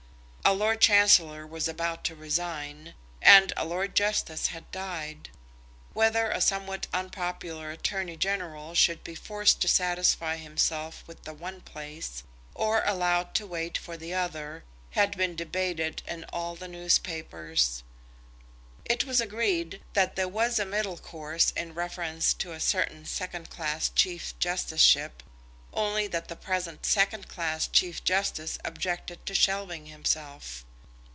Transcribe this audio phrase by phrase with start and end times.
[0.43, 5.29] A Lord Chancellor was about to resign, and a Lord Justice had died.
[5.93, 11.61] Whether a somewhat unpopular Attorney General should be forced to satisfy himself with the one
[11.61, 17.81] place, or allowed to wait for the other, had been debated in all the newspapers.
[18.83, 23.49] It was agreed that there was a middle course in reference to a certain second
[23.49, 25.23] class Chief Justiceship,
[25.73, 30.65] only that the present second class Chief Justice objected to shelving himself.